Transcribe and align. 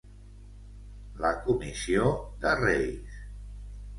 La 1.25 1.31
comissió 1.43 2.07
de 2.45 2.57
reis. 2.63 3.21